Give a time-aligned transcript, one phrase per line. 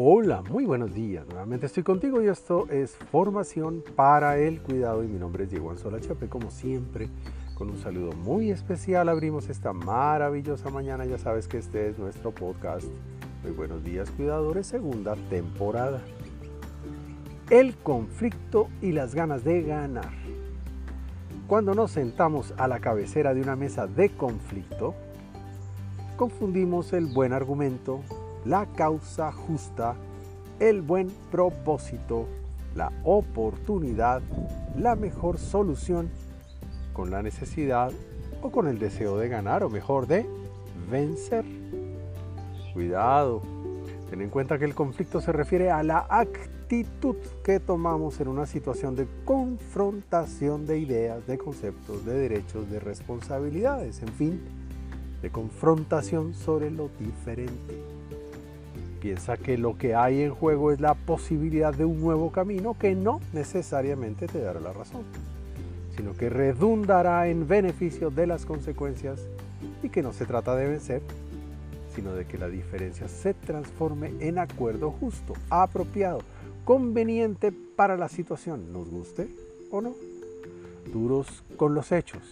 [0.00, 1.26] Hola, muy buenos días.
[1.26, 5.72] Nuevamente estoy contigo y esto es Formación para el Cuidado y mi nombre es Diego
[5.72, 6.28] Anzola Chape.
[6.28, 7.08] Como siempre,
[7.56, 11.04] con un saludo muy especial abrimos esta maravillosa mañana.
[11.04, 12.86] Ya sabes que este es nuestro podcast.
[13.42, 16.00] Muy buenos días, cuidadores, segunda temporada.
[17.50, 20.12] El conflicto y las ganas de ganar.
[21.48, 24.94] Cuando nos sentamos a la cabecera de una mesa de conflicto,
[26.16, 28.00] confundimos el buen argumento
[28.44, 29.94] la causa justa,
[30.60, 32.26] el buen propósito,
[32.74, 34.22] la oportunidad,
[34.76, 36.10] la mejor solución
[36.92, 37.92] con la necesidad
[38.42, 40.26] o con el deseo de ganar o mejor de
[40.90, 41.44] vencer.
[42.72, 43.42] Cuidado,
[44.10, 48.46] ten en cuenta que el conflicto se refiere a la actitud que tomamos en una
[48.46, 54.40] situación de confrontación de ideas, de conceptos, de derechos, de responsabilidades, en fin,
[55.22, 57.82] de confrontación sobre lo diferente.
[59.00, 62.96] Piensa que lo que hay en juego es la posibilidad de un nuevo camino que
[62.96, 65.02] no necesariamente te dará la razón,
[65.96, 69.20] sino que redundará en beneficio de las consecuencias
[69.84, 71.02] y que no se trata de vencer,
[71.94, 76.20] sino de que la diferencia se transforme en acuerdo justo, apropiado,
[76.64, 79.28] conveniente para la situación, nos guste
[79.70, 79.94] o no.
[80.92, 82.22] Duros con los hechos,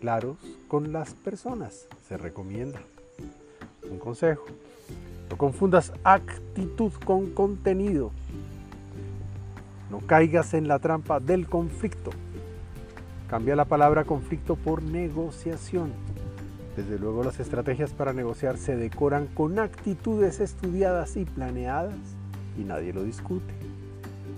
[0.00, 0.36] claros
[0.68, 2.80] con las personas, se recomienda.
[3.90, 4.44] Un consejo,
[5.30, 8.10] no confundas actitud con contenido.
[9.90, 12.10] No caigas en la trampa del conflicto.
[13.28, 15.92] Cambia la palabra conflicto por negociación.
[16.76, 21.94] Desde luego las estrategias para negociar se decoran con actitudes estudiadas y planeadas
[22.58, 23.52] y nadie lo discute.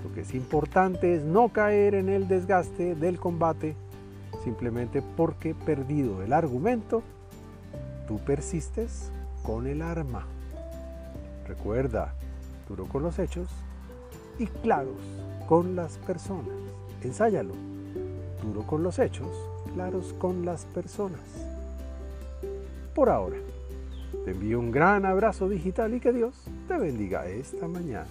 [0.05, 3.77] Lo que es importante es no caer en el desgaste del combate
[4.43, 7.03] simplemente porque perdido el argumento,
[8.09, 9.11] tú persistes
[9.43, 10.27] con el arma.
[11.47, 12.15] Recuerda,
[12.69, 13.48] duro con los hechos
[14.39, 15.01] y claros
[15.48, 16.55] con las personas.
[17.03, 17.55] Ensáyalo.
[18.42, 19.29] Duro con los hechos,
[19.75, 21.20] claros con las personas.
[22.95, 23.36] Por ahora,
[24.25, 26.35] te envío un gran abrazo digital y que Dios
[26.69, 28.07] te bendiga esta mañana.